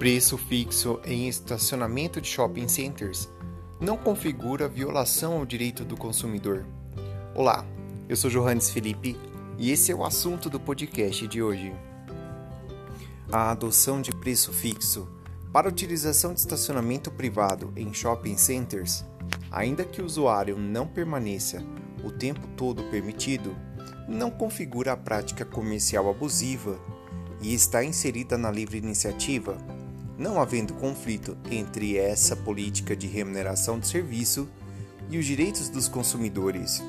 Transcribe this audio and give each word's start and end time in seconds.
Preço 0.00 0.38
fixo 0.38 0.98
em 1.04 1.28
estacionamento 1.28 2.22
de 2.22 2.26
shopping 2.26 2.66
centers 2.68 3.28
não 3.78 3.98
configura 3.98 4.66
violação 4.66 5.34
ao 5.34 5.44
direito 5.44 5.84
do 5.84 5.94
consumidor. 5.94 6.64
Olá, 7.34 7.66
eu 8.08 8.16
sou 8.16 8.30
Johannes 8.30 8.70
Felipe 8.70 9.14
e 9.58 9.70
esse 9.70 9.92
é 9.92 9.94
o 9.94 10.02
assunto 10.02 10.48
do 10.48 10.58
podcast 10.58 11.28
de 11.28 11.42
hoje. 11.42 11.74
A 13.30 13.50
adoção 13.50 14.00
de 14.00 14.10
preço 14.10 14.54
fixo 14.54 15.06
para 15.52 15.68
utilização 15.68 16.32
de 16.32 16.40
estacionamento 16.40 17.10
privado 17.10 17.70
em 17.76 17.92
shopping 17.92 18.38
centers, 18.38 19.04
ainda 19.52 19.84
que 19.84 20.00
o 20.00 20.06
usuário 20.06 20.56
não 20.56 20.86
permaneça 20.86 21.62
o 22.02 22.10
tempo 22.10 22.48
todo 22.56 22.84
permitido, 22.84 23.54
não 24.08 24.30
configura 24.30 24.92
a 24.92 24.96
prática 24.96 25.44
comercial 25.44 26.08
abusiva 26.08 26.80
e 27.42 27.52
está 27.52 27.84
inserida 27.84 28.38
na 28.38 28.50
livre 28.50 28.78
iniciativa, 28.78 29.58
não 30.20 30.38
havendo 30.38 30.74
conflito 30.74 31.34
entre 31.50 31.96
essa 31.96 32.36
política 32.36 32.94
de 32.94 33.06
remuneração 33.06 33.80
de 33.80 33.86
serviço 33.86 34.46
e 35.08 35.16
os 35.16 35.24
direitos 35.24 35.70
dos 35.70 35.88
consumidores. 35.88 36.82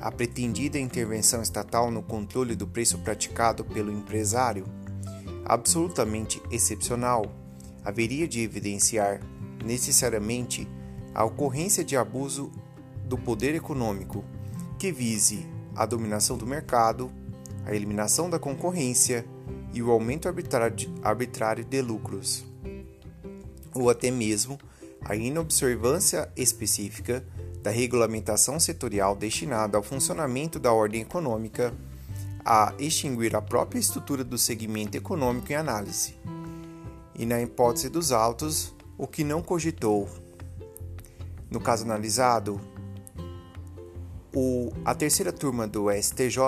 A 0.00 0.10
pretendida 0.10 0.80
intervenção 0.80 1.40
estatal 1.40 1.92
no 1.92 2.02
controle 2.02 2.56
do 2.56 2.66
preço 2.66 2.98
praticado 2.98 3.64
pelo 3.64 3.92
empresário, 3.92 4.64
absolutamente 5.44 6.42
excepcional, 6.50 7.24
haveria 7.84 8.26
de 8.26 8.40
evidenciar 8.40 9.20
necessariamente 9.64 10.68
a 11.14 11.24
ocorrência 11.24 11.84
de 11.84 11.96
abuso 11.96 12.50
do 13.04 13.16
poder 13.16 13.54
econômico 13.54 14.24
que 14.76 14.90
vise 14.90 15.46
a 15.74 15.86
dominação 15.86 16.36
do 16.36 16.44
mercado, 16.44 17.12
a 17.64 17.72
eliminação 17.72 18.28
da 18.28 18.40
concorrência 18.40 19.24
e 19.72 19.82
o 19.82 19.90
aumento 19.90 20.28
arbitrário 21.02 21.64
de 21.64 21.82
lucros, 21.82 22.44
ou 23.74 23.90
até 23.90 24.10
mesmo 24.10 24.58
a 25.04 25.14
inobservância 25.14 26.30
específica 26.36 27.24
da 27.62 27.70
regulamentação 27.70 28.58
setorial 28.58 29.14
destinada 29.14 29.76
ao 29.76 29.82
funcionamento 29.82 30.58
da 30.58 30.72
ordem 30.72 31.02
econômica, 31.02 31.72
a 32.44 32.72
extinguir 32.78 33.36
a 33.36 33.42
própria 33.42 33.78
estrutura 33.78 34.24
do 34.24 34.38
segmento 34.38 34.96
econômico 34.96 35.52
em 35.52 35.56
análise, 35.56 36.14
e 37.14 37.26
na 37.26 37.42
hipótese 37.42 37.88
dos 37.88 38.12
autos, 38.12 38.74
o 38.96 39.06
que 39.06 39.22
não 39.22 39.42
cogitou. 39.42 40.08
No 41.50 41.60
caso 41.60 41.84
analisado, 41.84 42.60
o, 44.34 44.72
a 44.84 44.94
terceira 44.94 45.32
turma 45.32 45.66
do 45.66 45.90
STJ, 45.90 46.38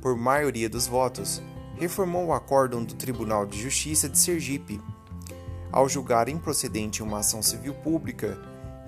por 0.00 0.16
maioria 0.16 0.68
dos 0.68 0.86
votos, 0.86 1.40
reformou 1.78 2.26
o 2.26 2.32
acórdão 2.32 2.84
do 2.84 2.94
Tribunal 2.94 3.46
de 3.46 3.60
Justiça 3.60 4.08
de 4.08 4.18
Sergipe, 4.18 4.80
ao 5.72 5.88
julgar 5.88 6.28
improcedente 6.28 7.02
uma 7.02 7.18
ação 7.18 7.42
civil 7.42 7.74
pública 7.74 8.38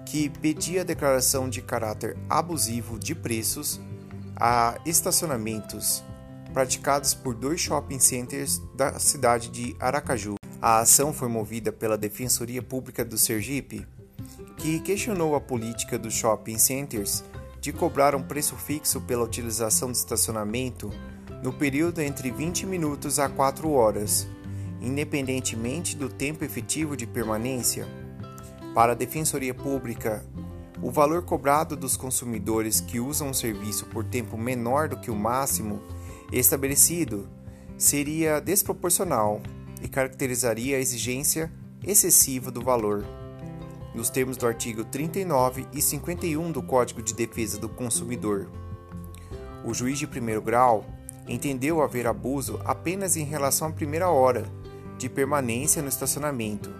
que 0.04 0.28
pedia 0.28 0.82
a 0.82 0.84
declaração 0.84 1.48
de 1.48 1.60
caráter 1.60 2.16
abusivo 2.30 2.98
de 2.98 3.14
preços 3.14 3.80
a 4.36 4.78
estacionamentos 4.86 6.04
praticados 6.52 7.12
por 7.12 7.34
dois 7.34 7.60
shopping 7.60 7.98
centers 7.98 8.62
da 8.74 8.98
cidade 8.98 9.50
de 9.50 9.76
Aracaju. 9.80 10.36
A 10.62 10.78
ação 10.78 11.12
foi 11.12 11.28
movida 11.28 11.72
pela 11.72 11.98
Defensoria 11.98 12.62
Pública 12.62 13.04
do 13.04 13.18
Sergipe, 13.18 13.86
que 14.56 14.80
questionou 14.80 15.34
a 15.34 15.40
política 15.40 15.98
dos 15.98 16.14
shopping 16.14 16.56
centers 16.56 17.22
de 17.60 17.72
cobrar 17.72 18.14
um 18.14 18.22
preço 18.22 18.54
fixo 18.56 19.00
pela 19.00 19.24
utilização 19.24 19.90
de 19.90 19.98
estacionamento 19.98 20.90
no 21.46 21.52
período 21.52 22.00
entre 22.00 22.28
20 22.28 22.66
minutos 22.66 23.20
a 23.20 23.28
4 23.28 23.70
horas, 23.70 24.26
independentemente 24.80 25.96
do 25.96 26.08
tempo 26.08 26.44
efetivo 26.44 26.96
de 26.96 27.06
permanência. 27.06 27.86
Para 28.74 28.90
a 28.90 28.94
Defensoria 28.96 29.54
Pública, 29.54 30.24
o 30.82 30.90
valor 30.90 31.22
cobrado 31.22 31.76
dos 31.76 31.96
consumidores 31.96 32.80
que 32.80 32.98
usam 32.98 33.30
o 33.30 33.34
serviço 33.34 33.86
por 33.86 34.02
tempo 34.02 34.36
menor 34.36 34.88
do 34.88 34.98
que 34.98 35.08
o 35.08 35.14
máximo 35.14 35.80
estabelecido 36.32 37.28
seria 37.78 38.40
desproporcional 38.40 39.40
e 39.80 39.86
caracterizaria 39.86 40.76
a 40.76 40.80
exigência 40.80 41.52
excessiva 41.86 42.50
do 42.50 42.60
valor 42.60 43.04
nos 43.94 44.10
termos 44.10 44.36
do 44.36 44.48
artigo 44.48 44.84
39 44.84 45.64
e 45.72 45.80
51 45.80 46.50
do 46.50 46.60
Código 46.60 47.00
de 47.00 47.14
Defesa 47.14 47.56
do 47.56 47.68
Consumidor. 47.68 48.50
O 49.64 49.72
juiz 49.72 49.96
de 49.96 50.08
primeiro 50.08 50.42
grau 50.42 50.95
entendeu 51.28 51.82
haver 51.82 52.06
abuso 52.06 52.60
apenas 52.64 53.16
em 53.16 53.24
relação 53.24 53.68
à 53.68 53.72
primeira 53.72 54.08
hora 54.08 54.44
de 54.98 55.08
permanência 55.08 55.82
no 55.82 55.88
estacionamento 55.88 56.72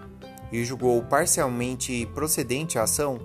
e 0.51 0.63
julgou 0.63 1.03
parcialmente 1.03 2.05
procedente 2.13 2.79
a 2.79 2.83
ação 2.83 3.19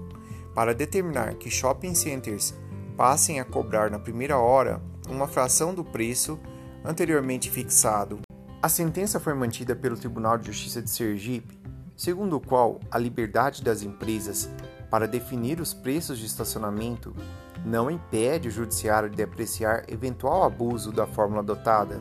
para 0.55 0.75
determinar 0.75 1.35
que 1.35 1.51
shopping 1.51 1.95
centers 1.95 2.55
passem 2.97 3.41
a 3.41 3.45
cobrar 3.45 3.91
na 3.91 3.99
primeira 3.99 4.39
hora 4.39 4.83
uma 5.09 5.27
fração 5.27 5.75
do 5.75 5.85
preço 5.85 6.39
anteriormente 6.85 7.51
fixado. 7.51 8.21
A 8.61 8.69
sentença 8.69 9.19
foi 9.19 9.35
mantida 9.35 9.75
pelo 9.75 9.97
Tribunal 9.97 10.37
de 10.37 10.47
Justiça 10.47 10.83
de 10.83 10.91
Sergipe 10.91 11.63
segundo 11.97 12.37
o 12.37 12.41
qual 12.41 12.81
a 12.91 12.99
liberdade 12.99 13.63
das 13.63 13.83
empresas 13.83 14.51
para 14.93 15.09
definir 15.09 15.59
os 15.59 15.73
preços 15.73 16.19
de 16.19 16.27
estacionamento 16.27 17.17
não 17.65 17.91
impede 17.91 18.49
o 18.49 18.51
judiciário 18.51 19.09
de 19.09 19.23
apreciar 19.23 19.85
eventual 19.89 20.43
abuso 20.43 20.93
da 20.93 21.07
fórmula 21.07 21.41
adotada, 21.41 21.99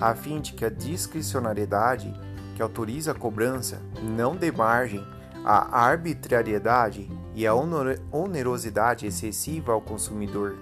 a 0.00 0.14
fim 0.14 0.40
de 0.40 0.52
que 0.52 0.64
a 0.64 0.70
discricionariedade 0.70 2.14
que 2.54 2.62
autoriza 2.62 3.10
a 3.10 3.14
cobrança 3.14 3.82
não 4.00 4.36
dê 4.36 4.52
margem 4.52 5.04
à 5.44 5.84
arbitrariedade 5.84 7.10
e 7.34 7.44
à 7.44 7.52
onerosidade 7.56 9.04
excessiva 9.04 9.72
ao 9.72 9.80
consumidor. 9.80 10.58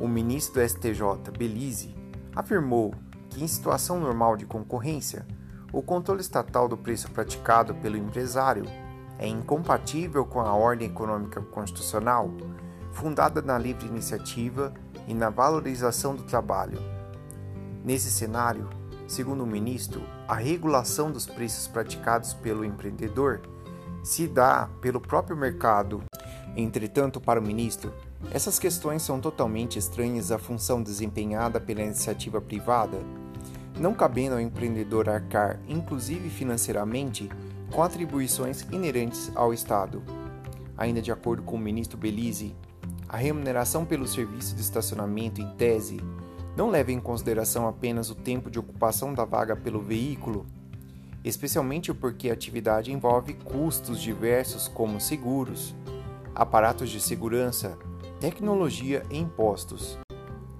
O 0.00 0.08
ministro 0.08 0.62
do 0.62 0.66
STJ, 0.66 1.02
Belize, 1.36 1.94
afirmou 2.34 2.94
que, 3.28 3.44
em 3.44 3.46
situação 3.46 4.00
normal 4.00 4.38
de 4.38 4.46
concorrência, 4.46 5.26
o 5.70 5.82
controle 5.82 6.22
estatal 6.22 6.66
do 6.66 6.78
preço 6.78 7.10
praticado 7.10 7.74
pelo 7.74 7.98
empresário 7.98 8.64
é 9.18 9.26
incompatível 9.26 10.24
com 10.24 10.40
a 10.40 10.54
ordem 10.54 10.88
econômica 10.88 11.40
constitucional, 11.40 12.30
fundada 12.92 13.40
na 13.42 13.58
livre 13.58 13.86
iniciativa 13.86 14.72
e 15.06 15.14
na 15.14 15.30
valorização 15.30 16.14
do 16.14 16.22
trabalho. 16.22 16.78
Nesse 17.84 18.10
cenário, 18.10 18.68
segundo 19.06 19.44
o 19.44 19.46
ministro, 19.46 20.02
a 20.26 20.34
regulação 20.34 21.10
dos 21.10 21.26
preços 21.26 21.68
praticados 21.68 22.34
pelo 22.34 22.64
empreendedor 22.64 23.40
se 24.02 24.26
dá 24.26 24.68
pelo 24.80 25.00
próprio 25.00 25.36
mercado. 25.36 26.02
Entretanto, 26.56 27.20
para 27.20 27.40
o 27.40 27.42
ministro, 27.42 27.92
essas 28.30 28.58
questões 28.58 29.02
são 29.02 29.20
totalmente 29.20 29.78
estranhas 29.78 30.32
à 30.32 30.38
função 30.38 30.82
desempenhada 30.82 31.60
pela 31.60 31.82
iniciativa 31.82 32.40
privada 32.40 32.98
não 33.78 33.92
cabendo 33.92 34.34
ao 34.34 34.40
empreendedor 34.40 35.08
arcar, 35.08 35.60
inclusive 35.68 36.30
financeiramente, 36.30 37.28
com 37.72 37.82
atribuições 37.82 38.62
inerentes 38.72 39.30
ao 39.34 39.52
Estado. 39.52 40.02
Ainda 40.76 41.00
de 41.00 41.10
acordo 41.10 41.42
com 41.42 41.56
o 41.56 41.60
ministro 41.60 41.98
Belize, 41.98 42.54
a 43.08 43.16
remuneração 43.16 43.84
pelo 43.84 44.06
serviço 44.06 44.54
de 44.54 44.60
estacionamento, 44.60 45.40
em 45.40 45.48
tese, 45.56 46.00
não 46.56 46.70
leva 46.70 46.90
em 46.90 46.98
consideração 46.98 47.68
apenas 47.68 48.10
o 48.10 48.14
tempo 48.14 48.50
de 48.50 48.58
ocupação 48.58 49.12
da 49.12 49.24
vaga 49.24 49.54
pelo 49.54 49.80
veículo, 49.80 50.46
especialmente 51.22 51.92
porque 51.92 52.30
a 52.30 52.32
atividade 52.32 52.92
envolve 52.92 53.34
custos 53.34 54.00
diversos 54.00 54.66
como 54.68 55.00
seguros, 55.00 55.74
aparatos 56.34 56.90
de 56.90 57.00
segurança, 57.00 57.78
tecnologia 58.20 59.02
e 59.10 59.18
impostos. 59.18 59.98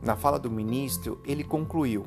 Na 0.03 0.16
fala 0.16 0.39
do 0.39 0.51
ministro, 0.51 1.21
ele 1.25 1.42
concluiu: 1.42 2.04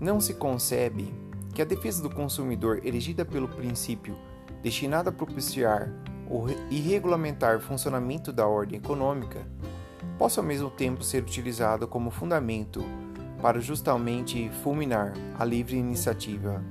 não 0.00 0.20
se 0.20 0.34
concebe 0.34 1.12
que 1.56 1.62
a 1.62 1.64
defesa 1.64 2.02
do 2.02 2.10
consumidor, 2.10 2.82
erigida 2.84 3.24
pelo 3.24 3.48
princípio 3.48 4.14
destinada 4.62 5.08
a 5.08 5.12
propiciar 5.12 5.90
o 6.28 6.44
e 6.70 6.78
regulamentar 6.80 7.56
o 7.56 7.60
funcionamento 7.60 8.30
da 8.30 8.46
ordem 8.46 8.78
econômica, 8.78 9.46
possa 10.18 10.42
ao 10.42 10.46
mesmo 10.46 10.68
tempo 10.68 11.02
ser 11.02 11.22
utilizada 11.22 11.86
como 11.86 12.10
fundamento 12.10 12.84
para 13.40 13.58
justamente 13.58 14.50
fulminar 14.62 15.14
a 15.38 15.46
livre 15.46 15.78
iniciativa, 15.78 16.62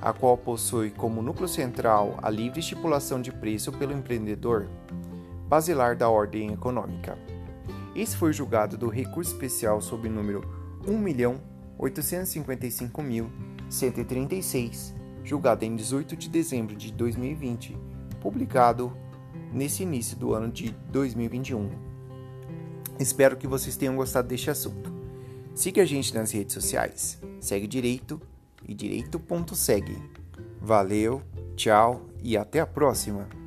a 0.00 0.12
qual 0.12 0.38
possui 0.38 0.92
como 0.92 1.20
núcleo 1.20 1.48
central 1.48 2.16
a 2.22 2.30
livre 2.30 2.60
estipulação 2.60 3.20
de 3.20 3.32
preço 3.32 3.72
pelo 3.72 3.92
empreendedor, 3.92 4.68
basilar 5.48 5.96
da 5.96 6.08
ordem 6.08 6.52
econômica. 6.52 7.18
Esse 7.96 8.16
foi 8.16 8.32
julgado 8.32 8.78
do 8.78 8.88
recurso 8.88 9.32
especial 9.32 9.80
sob 9.80 10.06
o 10.06 10.12
número 10.12 10.42
1.855.000. 10.86 13.51
136, 13.72 14.94
julgado 15.24 15.64
em 15.64 15.74
18 15.74 16.14
de 16.14 16.28
dezembro 16.28 16.76
de 16.76 16.92
2020, 16.92 17.74
publicado 18.20 18.94
nesse 19.50 19.82
início 19.82 20.14
do 20.14 20.34
ano 20.34 20.52
de 20.52 20.72
2021. 20.90 21.70
Espero 22.98 23.34
que 23.34 23.46
vocês 23.46 23.74
tenham 23.74 23.96
gostado 23.96 24.28
deste 24.28 24.50
assunto. 24.50 24.92
Siga 25.54 25.82
a 25.82 25.86
gente 25.86 26.14
nas 26.14 26.30
redes 26.32 26.52
sociais. 26.52 27.18
Segue 27.40 27.66
direito 27.66 28.20
e 28.68 28.74
direito.segue. 28.74 29.96
Valeu, 30.60 31.22
tchau 31.56 32.02
e 32.22 32.36
até 32.36 32.60
a 32.60 32.66
próxima! 32.66 33.41